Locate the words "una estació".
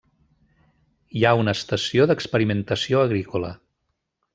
1.41-2.09